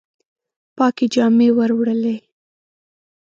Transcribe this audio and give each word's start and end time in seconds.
پاکي 0.77 1.05
جامي 1.13 1.49
وروړلي 1.57 2.17